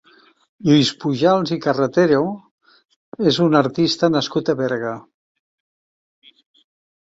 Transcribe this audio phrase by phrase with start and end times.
[0.67, 2.21] Lluís Pujals i Carretero
[3.33, 4.95] és un artista nascut a Berga.